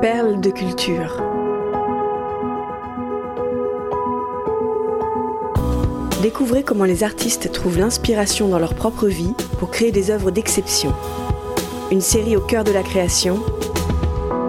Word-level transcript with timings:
Perles 0.00 0.40
de 0.40 0.50
culture. 0.50 1.22
Découvrez 6.22 6.62
comment 6.62 6.84
les 6.84 7.04
artistes 7.04 7.52
trouvent 7.52 7.78
l'inspiration 7.78 8.48
dans 8.48 8.58
leur 8.58 8.74
propre 8.74 9.08
vie 9.08 9.34
pour 9.58 9.70
créer 9.70 9.92
des 9.92 10.10
œuvres 10.10 10.30
d'exception. 10.30 10.94
Une 11.90 12.00
série 12.00 12.34
au 12.34 12.40
cœur 12.40 12.64
de 12.64 12.72
la 12.72 12.82
création, 12.82 13.42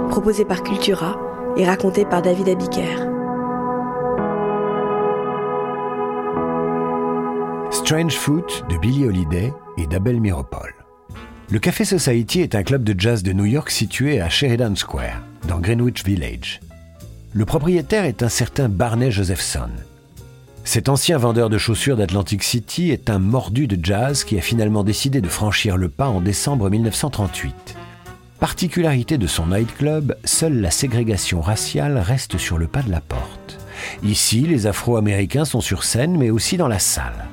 proposée 0.09 0.45
par 0.45 0.63
Cultura 0.63 1.19
et 1.57 1.65
racontée 1.65 2.05
par 2.05 2.21
David 2.21 2.47
Abiker. 2.47 3.09
Strange 7.71 8.15
Foot 8.15 8.63
de 8.69 8.77
Billie 8.77 9.05
Holiday 9.05 9.51
et 9.77 9.85
d'Abel 9.87 10.21
Miropol. 10.21 10.73
Le 11.49 11.59
Café 11.59 11.83
Society 11.83 12.39
est 12.39 12.55
un 12.55 12.63
club 12.63 12.85
de 12.85 12.97
jazz 12.97 13.21
de 13.21 13.33
New 13.33 13.43
York 13.43 13.69
situé 13.69 14.21
à 14.21 14.29
Sheridan 14.29 14.75
Square, 14.77 15.21
dans 15.47 15.59
Greenwich 15.59 16.03
Village. 16.03 16.59
Le 17.33 17.45
propriétaire 17.45 18.05
est 18.05 18.23
un 18.23 18.29
certain 18.29 18.69
Barney 18.69 19.11
Josephson. 19.11 19.69
Cet 20.63 20.89
ancien 20.89 21.17
vendeur 21.17 21.49
de 21.49 21.57
chaussures 21.57 21.97
d'Atlantic 21.97 22.43
City 22.43 22.91
est 22.91 23.09
un 23.09 23.19
mordu 23.19 23.67
de 23.67 23.83
jazz 23.83 24.23
qui 24.23 24.37
a 24.37 24.41
finalement 24.41 24.83
décidé 24.83 25.21
de 25.21 25.27
franchir 25.27 25.77
le 25.77 25.89
pas 25.89 26.07
en 26.07 26.21
décembre 26.21 26.69
1938. 26.69 27.75
Particularité 28.39 29.17
de 29.17 29.27
son 29.27 29.47
nightclub, 29.47 30.15
seule 30.23 30.61
la 30.61 30.71
ségrégation 30.71 31.41
raciale 31.41 31.97
reste 31.97 32.37
sur 32.37 32.57
le 32.57 32.67
pas 32.67 32.81
de 32.81 32.91
la 32.91 33.01
porte. 33.01 33.59
Ici, 34.03 34.41
les 34.41 34.67
Afro-Américains 34.67 35.45
sont 35.45 35.61
sur 35.61 35.83
scène, 35.83 36.17
mais 36.17 36.29
aussi 36.29 36.57
dans 36.57 36.67
la 36.67 36.79
salle. 36.79 37.27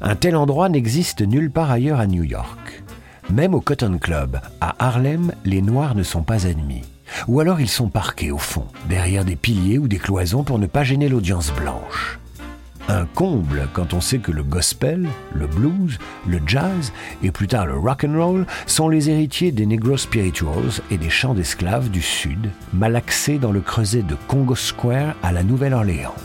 Un 0.00 0.16
tel 0.16 0.36
endroit 0.36 0.68
n'existe 0.68 1.20
nulle 1.20 1.50
part 1.50 1.70
ailleurs 1.70 2.00
à 2.00 2.06
New 2.06 2.24
York. 2.24 2.82
Même 3.30 3.54
au 3.54 3.60
Cotton 3.60 3.98
Club, 3.98 4.40
à 4.60 4.74
Harlem, 4.78 5.32
les 5.44 5.62
Noirs 5.62 5.94
ne 5.94 6.02
sont 6.02 6.22
pas 6.22 6.46
admis. 6.46 6.82
Ou 7.28 7.40
alors 7.40 7.60
ils 7.60 7.68
sont 7.68 7.88
parqués 7.88 8.30
au 8.30 8.38
fond, 8.38 8.66
derrière 8.88 9.24
des 9.24 9.36
piliers 9.36 9.78
ou 9.78 9.88
des 9.88 9.98
cloisons 9.98 10.44
pour 10.44 10.58
ne 10.58 10.66
pas 10.66 10.84
gêner 10.84 11.08
l'audience 11.08 11.52
blanche. 11.52 12.18
Un 12.88 13.06
comble 13.06 13.68
quand 13.72 13.94
on 13.94 14.00
sait 14.00 14.18
que 14.18 14.32
le 14.32 14.42
gospel, 14.42 15.08
le 15.32 15.46
blues, 15.46 15.98
le 16.26 16.40
jazz 16.44 16.92
et 17.22 17.30
plus 17.30 17.46
tard 17.46 17.66
le 17.66 17.78
rock 17.78 18.04
and 18.04 18.18
roll 18.18 18.46
sont 18.66 18.88
les 18.88 19.10
héritiers 19.10 19.52
des 19.52 19.64
Negro 19.64 19.96
Spirituals 19.96 20.80
et 20.90 20.98
des 20.98 21.08
chants 21.08 21.34
d'esclaves 21.34 21.90
du 21.90 22.02
Sud, 22.02 22.50
malaxés 22.72 23.38
dans 23.38 23.52
le 23.52 23.60
creuset 23.60 24.02
de 24.02 24.16
Congo 24.26 24.56
Square 24.56 25.14
à 25.22 25.30
la 25.30 25.44
Nouvelle-Orléans. 25.44 26.16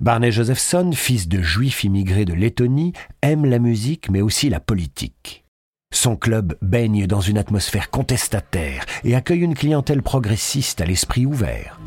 Barney 0.00 0.32
Josephson, 0.32 0.90
fils 0.92 1.28
de 1.28 1.40
juifs 1.40 1.84
immigrés 1.84 2.24
de 2.24 2.34
Lettonie, 2.34 2.92
aime 3.22 3.46
la 3.46 3.60
musique 3.60 4.10
mais 4.10 4.22
aussi 4.22 4.50
la 4.50 4.60
politique. 4.60 5.45
Son 5.92 6.16
club 6.16 6.56
baigne 6.62 7.06
dans 7.06 7.20
une 7.20 7.38
atmosphère 7.38 7.90
contestataire 7.90 8.84
et 9.04 9.14
accueille 9.14 9.40
une 9.40 9.54
clientèle 9.54 10.02
progressiste 10.02 10.80
à 10.80 10.84
l'esprit 10.84 11.26
ouvert. 11.26 11.80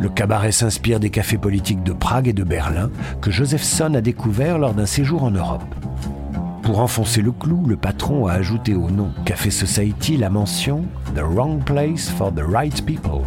Le 0.00 0.08
cabaret 0.08 0.52
s'inspire 0.52 1.00
des 1.00 1.10
cafés 1.10 1.36
politiques 1.36 1.82
de 1.82 1.92
Prague 1.92 2.28
et 2.28 2.32
de 2.32 2.44
Berlin 2.44 2.90
que 3.20 3.30
Josephson 3.30 3.94
a 3.94 4.00
découvert 4.00 4.58
lors 4.58 4.74
d'un 4.74 4.86
séjour 4.86 5.24
en 5.24 5.30
Europe. 5.30 5.62
Pour 6.62 6.80
enfoncer 6.80 7.22
le 7.22 7.32
clou, 7.32 7.66
le 7.66 7.76
patron 7.76 8.26
a 8.26 8.32
ajouté 8.34 8.74
au 8.74 8.90
nom 8.90 9.12
Café 9.24 9.50
Society 9.50 10.16
la 10.16 10.30
mention 10.30 10.84
The 11.14 11.22
Wrong 11.22 11.62
Place 11.64 12.08
for 12.08 12.32
the 12.32 12.44
Right 12.46 12.84
People, 12.86 13.26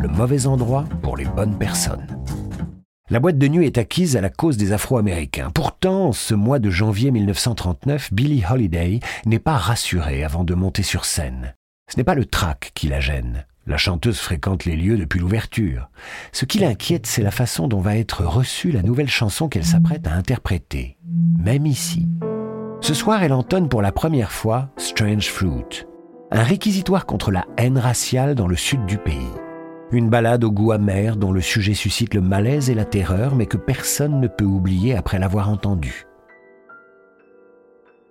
le 0.00 0.08
mauvais 0.08 0.46
endroit 0.46 0.84
pour 1.02 1.16
les 1.16 1.26
bonnes 1.26 1.56
personnes. 1.58 2.17
La 3.10 3.20
boîte 3.20 3.38
de 3.38 3.48
nuit 3.48 3.64
est 3.64 3.78
acquise 3.78 4.18
à 4.18 4.20
la 4.20 4.28
cause 4.28 4.58
des 4.58 4.72
Afro-Américains. 4.72 5.50
Pourtant, 5.54 6.12
ce 6.12 6.34
mois 6.34 6.58
de 6.58 6.68
janvier 6.68 7.10
1939, 7.10 8.12
Billie 8.12 8.44
Holiday 8.48 9.00
n'est 9.24 9.38
pas 9.38 9.56
rassurée 9.56 10.24
avant 10.24 10.44
de 10.44 10.54
monter 10.54 10.82
sur 10.82 11.06
scène. 11.06 11.54
Ce 11.90 11.96
n'est 11.96 12.04
pas 12.04 12.14
le 12.14 12.26
trac 12.26 12.70
qui 12.74 12.86
la 12.86 13.00
gêne. 13.00 13.46
La 13.66 13.78
chanteuse 13.78 14.18
fréquente 14.18 14.66
les 14.66 14.76
lieux 14.76 14.98
depuis 14.98 15.20
l'ouverture. 15.20 15.88
Ce 16.32 16.44
qui 16.44 16.58
l'inquiète, 16.58 17.06
c'est 17.06 17.22
la 17.22 17.30
façon 17.30 17.66
dont 17.66 17.80
va 17.80 17.96
être 17.96 18.24
reçue 18.24 18.72
la 18.72 18.82
nouvelle 18.82 19.08
chanson 19.08 19.48
qu'elle 19.48 19.64
s'apprête 19.64 20.06
à 20.06 20.12
interpréter. 20.12 20.98
Même 21.38 21.64
ici. 21.64 22.06
Ce 22.82 22.92
soir, 22.92 23.22
elle 23.22 23.32
entonne 23.32 23.70
pour 23.70 23.80
la 23.80 23.92
première 23.92 24.32
fois 24.32 24.68
Strange 24.76 25.28
Fruit, 25.28 25.86
un 26.30 26.42
réquisitoire 26.42 27.06
contre 27.06 27.30
la 27.30 27.46
haine 27.56 27.78
raciale 27.78 28.34
dans 28.34 28.48
le 28.48 28.56
sud 28.56 28.84
du 28.84 28.98
pays. 28.98 29.32
Une 29.90 30.10
balade 30.10 30.44
au 30.44 30.50
goût 30.50 30.72
amer 30.72 31.16
dont 31.16 31.32
le 31.32 31.40
sujet 31.40 31.72
suscite 31.72 32.12
le 32.12 32.20
malaise 32.20 32.68
et 32.68 32.74
la 32.74 32.84
terreur, 32.84 33.34
mais 33.34 33.46
que 33.46 33.56
personne 33.56 34.20
ne 34.20 34.28
peut 34.28 34.44
oublier 34.44 34.94
après 34.94 35.18
l'avoir 35.18 35.48
entendu. 35.48 36.04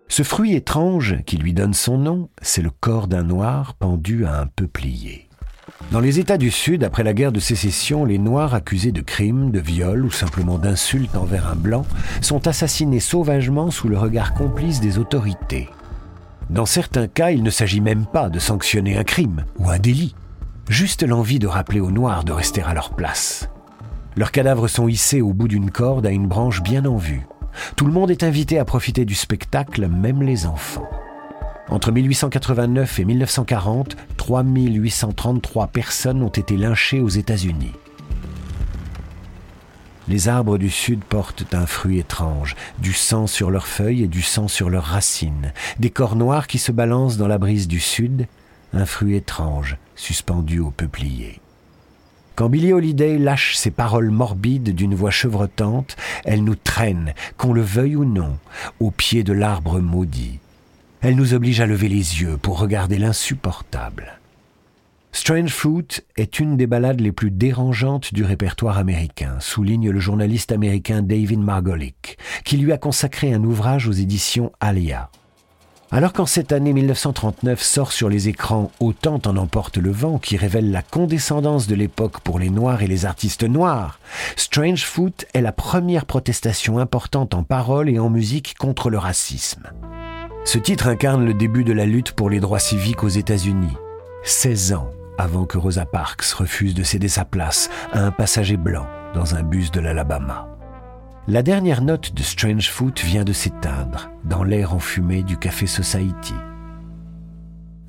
Ce 0.07 0.23
fruit 0.23 0.55
étrange 0.55 1.17
qui 1.25 1.37
lui 1.37 1.53
donne 1.53 1.75
son 1.75 1.99
nom, 1.99 2.29
c'est 2.41 2.63
le 2.63 2.71
corps 2.71 3.07
d'un 3.07 3.21
noir 3.21 3.75
pendu 3.75 4.25
à 4.25 4.39
un 4.39 4.47
peuplier. 4.47 5.29
Dans 5.91 5.99
les 5.99 6.19
États 6.19 6.39
du 6.39 6.49
Sud, 6.49 6.83
après 6.83 7.03
la 7.03 7.13
guerre 7.13 7.31
de 7.31 7.39
sécession, 7.39 8.05
les 8.05 8.17
Noirs 8.17 8.55
accusés 8.55 8.91
de 8.91 9.01
crimes, 9.01 9.51
de 9.51 9.59
viols 9.59 10.05
ou 10.05 10.09
simplement 10.09 10.57
d'insultes 10.57 11.15
envers 11.15 11.47
un 11.47 11.55
blanc 11.55 11.85
sont 12.21 12.47
assassinés 12.47 12.99
sauvagement 12.99 13.69
sous 13.69 13.87
le 13.87 13.99
regard 13.99 14.33
complice 14.33 14.81
des 14.81 14.97
autorités. 14.97 15.69
Dans 16.49 16.65
certains 16.65 17.07
cas, 17.07 17.29
il 17.29 17.43
ne 17.43 17.49
s'agit 17.51 17.81
même 17.81 18.05
pas 18.07 18.29
de 18.29 18.39
sanctionner 18.39 18.97
un 18.97 19.03
crime 19.03 19.45
ou 19.59 19.69
un 19.69 19.77
délit 19.77 20.15
juste 20.69 21.03
l'envie 21.03 21.39
de 21.39 21.47
rappeler 21.47 21.79
aux 21.79 21.91
Noirs 21.91 22.23
de 22.23 22.31
rester 22.31 22.61
à 22.61 22.73
leur 22.73 22.91
place. 22.91 23.49
Leurs 24.15 24.31
cadavres 24.31 24.67
sont 24.67 24.87
hissés 24.87 25.21
au 25.21 25.33
bout 25.33 25.47
d'une 25.47 25.71
corde 25.71 26.05
à 26.05 26.11
une 26.11 26.27
branche 26.27 26.61
bien 26.61 26.85
en 26.85 26.97
vue. 26.97 27.27
Tout 27.75 27.85
le 27.85 27.93
monde 27.93 28.11
est 28.11 28.23
invité 28.23 28.59
à 28.59 28.65
profiter 28.65 29.05
du 29.05 29.15
spectacle, 29.15 29.87
même 29.87 30.23
les 30.23 30.45
enfants. 30.45 30.87
Entre 31.69 31.91
1889 31.91 32.99
et 32.99 33.05
1940, 33.05 33.97
3833 34.15 35.67
personnes 35.67 36.23
ont 36.23 36.29
été 36.29 36.55
lynchées 36.55 37.01
aux 37.01 37.09
États-Unis. 37.09 37.73
Les 40.07 40.29
arbres 40.29 40.57
du 40.57 40.69
Sud 40.69 41.03
portent 41.03 41.53
un 41.53 41.65
fruit 41.65 41.99
étrange, 41.99 42.55
du 42.79 42.93
sang 42.93 43.27
sur 43.27 43.51
leurs 43.51 43.67
feuilles 43.67 44.03
et 44.03 44.07
du 44.07 44.21
sang 44.21 44.47
sur 44.47 44.69
leurs 44.69 44.85
racines, 44.85 45.51
des 45.79 45.89
corps 45.89 46.15
noirs 46.15 46.47
qui 46.47 46.59
se 46.59 46.71
balancent 46.71 47.17
dans 47.17 47.27
la 47.27 47.37
brise 47.37 47.67
du 47.67 47.81
Sud, 47.81 48.27
un 48.73 48.85
fruit 48.85 49.15
étrange 49.15 49.77
suspendu 49.95 50.59
au 50.59 50.71
peuplier. 50.71 51.39
Quand 52.35 52.49
Billie 52.49 52.73
Holiday 52.73 53.17
lâche 53.17 53.55
ses 53.55 53.71
paroles 53.71 54.11
morbides 54.11 54.75
d'une 54.75 54.93
voix 54.93 55.09
chevrotante, 55.09 55.95
elle 56.23 56.43
nous 56.43 56.55
traîne, 56.55 57.13
qu'on 57.35 57.51
le 57.51 57.63
veuille 57.63 57.95
ou 57.95 58.05
non, 58.05 58.37
au 58.79 58.91
pied 58.91 59.23
de 59.23 59.33
l'arbre 59.33 59.79
maudit. 59.79 60.39
Elle 61.01 61.15
nous 61.15 61.33
oblige 61.33 61.61
à 61.61 61.65
lever 61.65 61.89
les 61.89 62.21
yeux 62.21 62.37
pour 62.37 62.59
regarder 62.59 62.99
l'insupportable. 62.99 64.19
Strange 65.11 65.49
Fruit 65.49 65.87
est 66.15 66.39
une 66.39 66.57
des 66.57 66.67
ballades 66.67 67.01
les 67.01 67.11
plus 67.11 67.31
dérangeantes 67.31 68.13
du 68.13 68.23
répertoire 68.23 68.77
américain, 68.77 69.37
souligne 69.39 69.89
le 69.89 69.99
journaliste 69.99 70.51
américain 70.51 71.01
David 71.01 71.39
Margolick, 71.39 72.19
qui 72.45 72.57
lui 72.57 72.71
a 72.71 72.77
consacré 72.77 73.33
un 73.33 73.43
ouvrage 73.43 73.87
aux 73.87 73.93
éditions 73.93 74.51
Alia. 74.59 75.09
Alors 75.89 76.11
qu'en 76.11 76.25
cette 76.25 76.51
année 76.51 76.73
1939 76.73 77.61
sort 77.61 77.91
sur 77.93 78.09
les 78.09 78.27
écrans 78.27 78.71
Autant 78.81 79.21
en 79.25 79.37
emporte 79.37 79.77
le 79.77 79.91
vent, 79.91 80.17
qui 80.17 80.35
révèle 80.35 80.69
la 80.69 80.81
condescendance 80.81 81.65
de 81.67 81.75
l'époque 81.75 82.19
pour 82.19 82.39
les 82.39 82.49
Noirs 82.49 82.81
et 82.81 82.87
les 82.87 83.05
artistes 83.05 83.43
noirs, 83.43 83.99
Strange 84.35 84.83
Foot 84.83 85.25
est 85.33 85.41
la 85.41 85.53
première 85.53 86.05
protestation 86.05 86.77
importante 86.77 87.33
en 87.33 87.43
parole 87.43 87.89
et 87.89 87.99
en 87.99 88.09
musique 88.09 88.55
contre 88.59 88.89
le 88.89 88.97
racisme. 88.97 89.63
Ce 90.43 90.57
titre 90.57 90.87
incarne 90.87 91.25
le 91.25 91.33
début 91.33 91.63
de 91.63 91.73
la 91.73 91.85
lutte 91.85 92.11
pour 92.11 92.29
les 92.29 92.41
droits 92.41 92.59
civiques 92.59 93.03
aux 93.03 93.09
États-Unis. 93.09 93.77
16 94.23 94.73
ans 94.73 94.89
avant 95.17 95.45
que 95.45 95.57
Rosa 95.57 95.85
Parks 95.85 96.25
refuse 96.33 96.73
de 96.73 96.83
céder 96.83 97.07
sa 97.07 97.25
place 97.25 97.69
à 97.91 98.01
un 98.01 98.11
passager 98.11 98.57
blanc 98.57 98.85
dans 99.13 99.35
un 99.35 99.43
bus 99.43 99.71
de 99.71 99.79
l'Alabama. 99.79 100.56
La 101.29 101.43
dernière 101.43 101.81
note 101.81 102.13
de 102.13 102.23
Strange 102.23 102.71
Foot 102.71 103.01
vient 103.03 103.25
de 103.25 103.33
s'éteindre 103.33 104.09
dans 104.23 104.45
l'air 104.45 104.73
enfumé 104.73 105.23
du 105.23 105.35
Café 105.35 105.67
Society. 105.67 106.33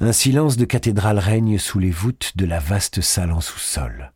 Un 0.01 0.11
silence 0.11 0.57
de 0.57 0.65
cathédrale 0.65 1.21
règne 1.21 1.57
sous 1.57 1.79
les 1.79 1.93
voûtes 1.93 2.33
de 2.35 2.45
la 2.45 2.59
vaste 2.59 3.01
salle 3.01 3.31
en 3.31 3.41
sous-sol. 3.41 4.13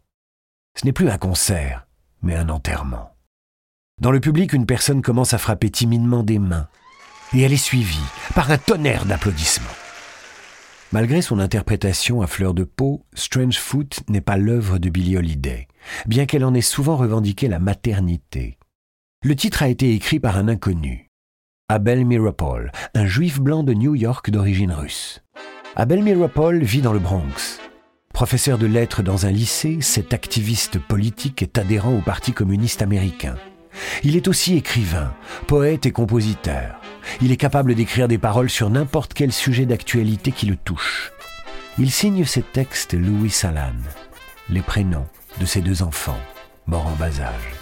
Ce 0.77 0.85
n'est 0.85 0.93
plus 0.93 1.09
un 1.09 1.19
concert, 1.19 1.87
mais 2.21 2.35
un 2.35 2.49
enterrement. 2.49 3.15
Dans 4.01 4.11
le 4.11 4.19
public, 4.19 4.55
une 4.55 4.67
personne 4.67 5.03
commence 5.03 5.35
à 5.35 5.39
frapper 5.39 5.71
timidement 5.71 6.25
des 6.25 6.41
mains, 6.41 6.67
et 7.33 7.43
elle 7.43 7.53
est 7.53 7.57
suivie 7.57 8.01
par 8.35 8.51
un 8.51 8.59
tonnerre 8.59 9.05
d'applaudissements. 9.05 9.67
Malgré 10.91 11.23
son 11.23 11.39
interprétation 11.39 12.23
à 12.23 12.27
fleur 12.27 12.55
de 12.55 12.65
peau, 12.65 13.07
Strange 13.15 13.61
Foot 13.61 14.01
n'est 14.09 14.21
pas 14.21 14.37
l'œuvre 14.37 14.79
de 14.79 14.91
Billie 14.91 15.17
Holiday, 15.17 15.69
bien 16.07 16.27
qu'elle 16.27 16.45
en 16.45 16.55
ait 16.55 16.61
souvent 16.61 16.97
revendiqué 16.97 17.47
la 17.47 17.61
maternité. 17.61 18.59
Le 19.25 19.37
titre 19.37 19.63
a 19.63 19.69
été 19.69 19.95
écrit 19.95 20.19
par 20.19 20.37
un 20.37 20.49
inconnu, 20.49 21.09
Abel 21.69 22.05
Miropol, 22.05 22.73
un 22.93 23.07
juif 23.07 23.39
blanc 23.39 23.63
de 23.63 23.73
New 23.73 23.95
York 23.95 24.31
d'origine 24.31 24.73
russe. 24.73 25.23
Abel 25.77 26.03
Miropol 26.03 26.65
vit 26.65 26.81
dans 26.81 26.93
le 26.93 26.99
Bronx. 26.99 27.61
Professeur 28.13 28.59
de 28.59 28.67
lettres 28.67 29.05
dans 29.05 29.25
un 29.25 29.31
lycée, 29.31 29.79
cet 29.81 30.13
activiste 30.13 30.81
politique 30.81 31.41
est 31.41 31.57
adhérent 31.57 31.95
au 31.95 32.01
Parti 32.01 32.33
communiste 32.33 32.83
américain. 32.83 33.37
Il 34.03 34.17
est 34.17 34.27
aussi 34.27 34.57
écrivain, 34.57 35.15
poète 35.47 35.87
et 35.87 35.93
compositeur. 35.93 36.81
Il 37.21 37.31
est 37.31 37.37
capable 37.37 37.77
d'écrire 37.77 38.09
des 38.09 38.19
paroles 38.19 38.51
sur 38.51 38.71
n'importe 38.71 39.15
quel 39.15 39.31
sujet 39.31 39.67
d'actualité 39.67 40.33
qui 40.33 40.47
le 40.47 40.57
touche. 40.57 41.13
Il 41.79 41.93
signe 41.93 42.25
ses 42.25 42.43
textes 42.43 42.95
Louis 42.95 43.31
Salan, 43.31 43.77
les 44.51 44.63
prénoms 44.63 45.07
de 45.41 45.47
ses 45.47 45.61
deux 45.61 45.85
enfants, 45.85 46.21
morts 46.67 46.89
en 46.89 46.97
bas 46.97 47.21
âge. 47.21 47.62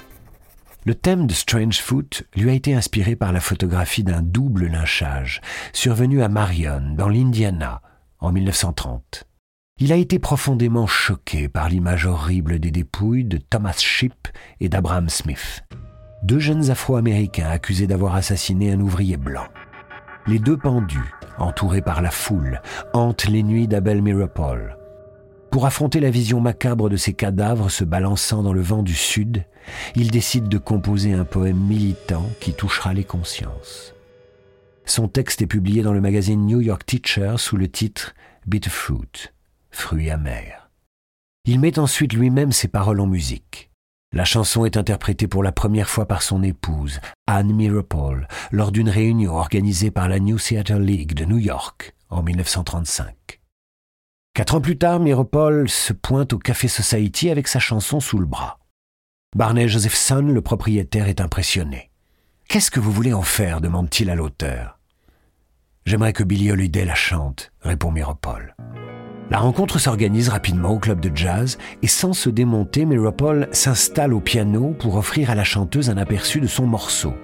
Le 0.87 0.95
thème 0.95 1.27
de 1.27 1.35
Strange 1.35 1.81
Foot 1.81 2.25
lui 2.35 2.49
a 2.49 2.55
été 2.55 2.75
inspiré 2.75 3.15
par 3.15 3.33
la 3.33 3.41
photographie 3.41 4.03
d'un 4.03 4.23
double 4.23 4.67
lynchage 4.67 5.43
survenu 5.75 6.23
à 6.23 6.29
Marion, 6.29 6.95
dans 6.97 7.09
l'Indiana, 7.09 7.83
en 8.19 8.33
1930. 8.33 9.25
Il 9.79 9.93
a 9.93 9.97
été 9.97 10.19
profondément 10.19 10.87
choqué 10.87 11.49
par 11.49 11.69
l'image 11.69 12.07
horrible 12.07 12.59
des 12.59 12.71
dépouilles 12.71 13.25
de 13.25 13.37
Thomas 13.37 13.77
Shipp 13.79 14.29
et 14.61 14.71
d'Abraham 14.71 15.11
Smith, 15.11 15.65
deux 16.23 16.39
jeunes 16.39 16.71
Afro-Américains 16.71 17.51
accusés 17.51 17.87
d'avoir 17.87 18.15
assassiné 18.15 18.73
un 18.73 18.81
ouvrier 18.81 19.19
blanc. 19.19 19.49
Les 20.27 20.39
deux 20.39 20.57
pendus, 20.57 21.15
entourés 21.39 21.83
par 21.83 22.01
la 22.01 22.11
foule, 22.11 22.61
hantent 22.95 23.27
les 23.27 23.43
nuits 23.43 23.69
d'Abel 23.69 24.01
Mirapol. 24.01 24.77
Pour 25.51 25.67
affronter 25.67 25.99
la 25.99 26.11
vision 26.11 26.41
macabre 26.41 26.89
de 26.89 26.97
ces 26.97 27.13
cadavres 27.13 27.71
se 27.71 27.83
balançant 27.83 28.43
dans 28.43 28.53
le 28.53 28.61
vent 28.61 28.85
du 28.85 28.95
sud, 28.95 29.45
il 29.97 30.11
décide 30.13 30.49
de 30.49 30.59
composer 30.59 31.13
un 31.13 31.25
poème 31.25 31.59
militant 31.59 32.29
qui 32.41 32.55
touchera 32.55 32.95
les 32.95 33.05
consciences. 33.05 33.95
Son 34.85 35.09
texte 35.09 35.43
est 35.43 35.47
publié 35.47 35.83
dans 35.83 35.93
le 35.93 36.01
magazine 36.01 36.47
New 36.47 36.61
York 36.61 36.87
Teacher 36.87 37.35
sous 37.37 37.57
le 37.57 37.69
titre 37.69 38.15
Bitter 38.47 38.71
Fruit, 38.71 39.31
fruit 39.71 40.11
amer. 40.11 40.71
Il 41.45 41.59
met 41.59 41.81
ensuite 41.81 42.13
lui-même 42.13 42.53
ses 42.53 42.69
paroles 42.69 43.01
en 43.01 43.07
musique. 43.07 43.71
La 44.13 44.25
chanson 44.25 44.65
est 44.65 44.77
interprétée 44.77 45.27
pour 45.27 45.43
la 45.43 45.53
première 45.53 45.89
fois 45.89 46.07
par 46.07 46.23
son 46.23 46.43
épouse, 46.43 47.01
Anne 47.27 47.53
Mirapol, 47.53 48.29
lors 48.53 48.73
d'une 48.73 48.89
réunion 48.89 49.35
organisée 49.35 49.91
par 49.91 50.09
la 50.09 50.21
New 50.21 50.39
Theatre 50.39 50.79
League 50.79 51.15
de 51.15 51.25
New 51.25 51.39
York 51.39 51.95
en 52.09 52.23
1935. 52.23 53.40
Quatre 54.33 54.55
ans 54.55 54.61
plus 54.61 54.79
tard, 54.79 55.01
Mirapol 55.01 55.69
se 55.69 55.93
pointe 55.93 56.33
au 56.33 56.39
Café 56.39 56.69
Society 56.69 57.31
avec 57.31 57.49
sa 57.49 57.59
chanson 57.59 57.99
sous 57.99 58.19
le 58.19 58.27
bras. 58.27 58.59
Barney 59.35 59.69
Josephson, 59.69 60.23
le 60.23 60.41
propriétaire, 60.41 61.09
est 61.09 61.21
impressionné. 61.21 61.91
Qu'est-ce 62.49 62.71
que 62.71 62.81
vous 62.81 62.93
voulez 62.93 63.13
en 63.13 63.23
faire? 63.23 63.61
demande-t-il 63.61 64.09
à 64.09 64.15
l'auteur. 64.15 64.79
J'aimerais 65.85 66.13
que 66.13 66.23
Billy 66.23 66.53
Holiday 66.53 66.85
la 66.85 66.95
chante, 66.95 67.53
répond 67.61 67.91
Miropol. 67.91 68.55
La 69.31 69.39
rencontre 69.39 69.79
s'organise 69.79 70.29
rapidement 70.29 70.71
au 70.71 70.79
club 70.79 71.01
de 71.01 71.17
jazz 71.17 71.59
et 71.83 71.87
sans 71.89 72.13
se 72.13 72.31
démonter, 72.31 72.85
Miropol 72.85 73.49
s'installe 73.53 74.13
au 74.13 74.21
piano 74.21 74.75
pour 74.79 74.97
offrir 74.97 75.31
à 75.31 75.35
la 75.35 75.45
chanteuse 75.45 75.91
un 75.91 75.97
aperçu 75.97 76.41
de 76.41 76.47
son 76.47 76.67
morceau. 76.67 77.15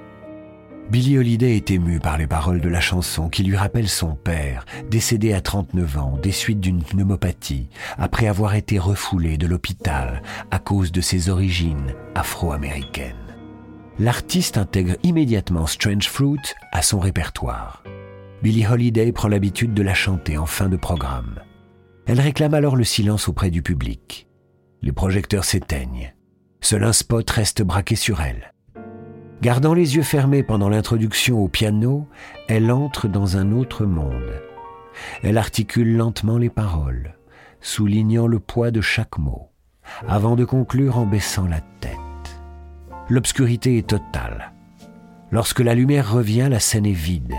Billy 0.91 1.19
Holiday 1.19 1.57
est 1.57 1.73
ému 1.73 1.99
par 1.99 2.17
les 2.17 2.29
paroles 2.29 2.61
de 2.61 2.69
la 2.69 2.81
chanson 2.81 3.29
qui 3.29 3.43
lui 3.43 3.57
rappellent 3.57 3.89
son 3.89 4.15
père, 4.15 4.65
décédé 4.89 5.33
à 5.33 5.41
39 5.41 5.99
ans 5.99 6.19
des 6.23 6.31
suites 6.31 6.61
d'une 6.61 6.83
pneumopathie, 6.83 7.69
après 7.99 8.29
avoir 8.29 8.55
été 8.55 8.79
refoulé 8.79 9.37
de 9.37 9.49
l'hôpital 9.49 10.23
à 10.53 10.61
cause 10.61 10.93
de 10.93 11.01
ses 11.01 11.29
origines 11.29 11.93
afro-américaines. 12.15 13.17
L'artiste 13.99 14.59
intègre 14.59 14.95
immédiatement 15.03 15.67
Strange 15.67 16.09
Fruit 16.09 16.55
à 16.71 16.83
son 16.83 17.01
répertoire. 17.01 17.83
Billy 18.43 18.65
Holiday 18.65 19.11
prend 19.11 19.29
l'habitude 19.29 19.75
de 19.75 19.83
la 19.83 19.95
chanter 19.95 20.39
en 20.39 20.47
fin 20.47 20.69
de 20.69 20.77
programme. 20.77 21.41
Elle 22.07 22.21
réclame 22.21 22.55
alors 22.55 22.77
le 22.77 22.85
silence 22.85 23.27
auprès 23.27 23.51
du 23.51 23.61
public. 23.63 24.29
Les 24.83 24.93
projecteurs 24.93 25.45
s'éteignent. 25.45 26.15
Seul 26.61 26.85
un 26.85 26.93
spot 26.93 27.29
reste 27.29 27.63
braqué 27.63 27.97
sur 27.97 28.21
elle. 28.21 28.53
Gardant 29.43 29.75
les 29.75 29.97
yeux 29.97 30.03
fermés 30.03 30.43
pendant 30.43 30.69
l'introduction 30.69 31.39
au 31.39 31.49
piano, 31.49 32.09
elle 32.49 32.73
entre 32.73 33.07
dans 33.07 33.37
un 33.37 33.53
autre 33.53 33.85
monde. 33.85 34.43
Elle 35.23 35.37
articule 35.37 35.97
lentement 35.97 36.39
les 36.39 36.49
paroles, 36.49 37.17
soulignant 37.61 38.27
le 38.27 38.41
poids 38.41 38.71
de 38.71 38.81
chaque 38.81 39.19
mot, 39.19 39.51
avant 40.09 40.37
de 40.37 40.45
conclure 40.45 40.97
en 40.99 41.05
baissant 41.05 41.47
la 41.47 41.61
tête. 41.81 41.93
L'obscurité 43.11 43.77
est 43.77 43.89
totale. 43.89 44.53
Lorsque 45.31 45.61
la 45.61 45.75
lumière 45.75 46.11
revient, 46.11 46.49
la 46.51 46.61
scène 46.61 46.87
est 46.87 46.93
vide. 46.93 47.35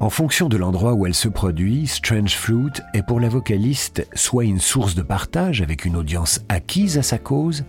En 0.00 0.10
fonction 0.10 0.48
de 0.48 0.56
l'endroit 0.56 0.94
où 0.94 1.06
elle 1.06 1.14
se 1.14 1.28
produit, 1.28 1.88
Strange 1.88 2.36
Fruit 2.36 2.80
est 2.94 3.02
pour 3.02 3.18
la 3.18 3.28
vocaliste 3.28 4.06
soit 4.14 4.44
une 4.44 4.60
source 4.60 4.94
de 4.94 5.02
partage 5.02 5.60
avec 5.60 5.84
une 5.84 5.96
audience 5.96 6.44
acquise 6.48 6.96
à 6.96 7.02
sa 7.02 7.18
cause, 7.18 7.64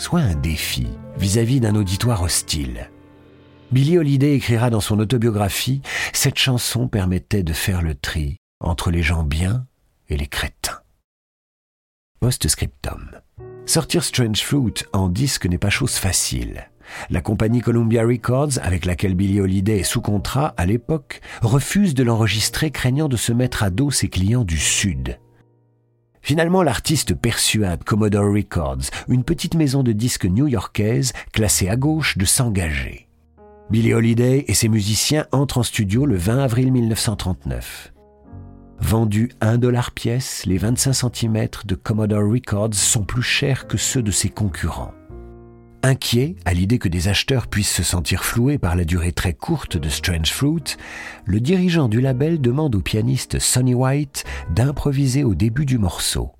soit 0.00 0.20
un 0.20 0.34
défi 0.34 0.88
vis-à-vis 1.18 1.60
d'un 1.60 1.74
auditoire 1.74 2.22
hostile. 2.22 2.90
Billy 3.70 3.98
Holiday 3.98 4.34
écrira 4.34 4.70
dans 4.70 4.80
son 4.80 4.98
autobiographie 4.98 5.82
Cette 6.14 6.38
chanson 6.38 6.88
permettait 6.88 7.42
de 7.42 7.52
faire 7.52 7.82
le 7.82 7.94
tri 7.94 8.38
entre 8.60 8.90
les 8.90 9.02
gens 9.02 9.22
bien 9.22 9.66
et 10.08 10.16
les 10.16 10.26
crétins. 10.26 10.80
Post-scriptum. 12.18 13.10
Sortir 13.66 14.02
Strange 14.02 14.42
Fruit 14.42 14.74
en 14.94 15.10
disque 15.10 15.46
n'est 15.46 15.58
pas 15.58 15.70
chose 15.70 15.96
facile. 15.96 16.70
La 17.10 17.20
compagnie 17.20 17.60
Columbia 17.60 18.02
Records, 18.02 18.58
avec 18.62 18.86
laquelle 18.86 19.14
Billy 19.14 19.38
Holiday 19.38 19.80
est 19.80 19.84
sous 19.84 20.00
contrat 20.00 20.54
à 20.56 20.64
l'époque, 20.64 21.20
refuse 21.42 21.94
de 21.94 22.02
l'enregistrer 22.02 22.70
craignant 22.70 23.08
de 23.08 23.18
se 23.18 23.32
mettre 23.32 23.62
à 23.62 23.70
dos 23.70 23.90
ses 23.90 24.08
clients 24.08 24.44
du 24.44 24.58
Sud. 24.58 25.18
Finalement, 26.22 26.62
l'artiste 26.62 27.14
persuade 27.14 27.84
Commodore 27.84 28.32
Records, 28.32 28.90
une 29.08 29.24
petite 29.24 29.54
maison 29.54 29.82
de 29.82 29.92
disques 29.92 30.26
new-yorkaise 30.26 31.12
classée 31.32 31.68
à 31.68 31.76
gauche, 31.76 32.18
de 32.18 32.24
s'engager. 32.24 33.08
Billy 33.70 33.94
Holiday 33.94 34.44
et 34.48 34.54
ses 34.54 34.68
musiciens 34.68 35.26
entrent 35.32 35.58
en 35.58 35.62
studio 35.62 36.04
le 36.04 36.16
20 36.16 36.38
avril 36.38 36.72
1939. 36.72 37.92
Vendus 38.80 39.30
1 39.40 39.58
dollar 39.58 39.92
pièce, 39.92 40.44
les 40.46 40.58
25 40.58 40.92
cm 40.92 41.48
de 41.64 41.74
Commodore 41.74 42.28
Records 42.28 42.74
sont 42.74 43.04
plus 43.04 43.22
chers 43.22 43.66
que 43.66 43.76
ceux 43.76 44.02
de 44.02 44.10
ses 44.10 44.30
concurrents. 44.30 44.94
Inquiet 45.82 46.36
à 46.44 46.52
l'idée 46.52 46.78
que 46.78 46.88
des 46.88 47.08
acheteurs 47.08 47.46
puissent 47.46 47.74
se 47.74 47.82
sentir 47.82 48.22
floués 48.22 48.58
par 48.58 48.76
la 48.76 48.84
durée 48.84 49.12
très 49.12 49.32
courte 49.32 49.78
de 49.78 49.88
Strange 49.88 50.30
Fruit, 50.30 50.76
le 51.24 51.40
dirigeant 51.40 51.88
du 51.88 52.02
label 52.02 52.40
demande 52.40 52.74
au 52.74 52.80
pianiste 52.80 53.38
Sonny 53.38 53.74
White 53.74 54.24
d'improviser 54.54 55.24
au 55.24 55.34
début 55.34 55.64
du 55.64 55.78
morceau. 55.78 56.32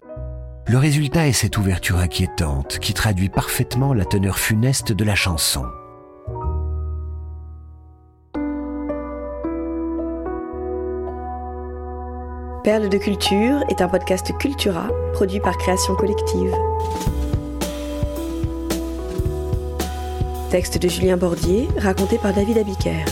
Le 0.66 0.76
résultat 0.76 1.26
est 1.26 1.32
cette 1.32 1.56
ouverture 1.56 1.96
inquiétante 1.96 2.78
qui 2.80 2.92
traduit 2.92 3.30
parfaitement 3.30 3.94
la 3.94 4.04
teneur 4.04 4.38
funeste 4.38 4.92
de 4.92 5.04
la 5.04 5.14
chanson. 5.14 5.64
Perle 12.62 12.90
de 12.90 12.98
culture 12.98 13.64
est 13.70 13.80
un 13.80 13.88
podcast 13.88 14.36
Cultura 14.38 14.88
produit 15.14 15.40
par 15.40 15.56
Création 15.56 15.94
Collective. 15.94 16.54
Texte 20.50 20.78
de 20.78 20.88
Julien 20.88 21.16
Bordier, 21.16 21.68
raconté 21.78 22.18
par 22.18 22.34
David 22.34 22.58
Abiker. 22.58 23.04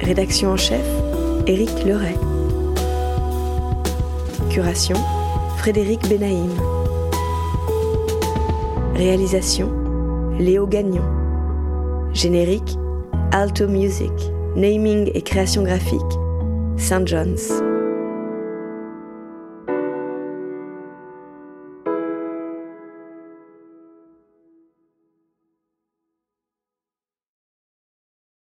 Rédaction 0.00 0.50
en 0.50 0.56
chef, 0.56 0.84
Éric 1.46 1.70
Leray. 1.84 2.16
Curation, 4.50 4.96
Frédéric 5.58 6.08
Benaïm. 6.08 6.50
Réalisation, 8.96 9.70
Léo 10.40 10.66
Gagnon. 10.66 11.04
Générique, 12.12 12.76
Alto 13.30 13.68
Music. 13.68 14.12
Naming 14.56 15.08
et 15.14 15.22
création 15.22 15.62
graphique, 15.62 16.00
St. 16.78 17.06
John's. 17.06 17.73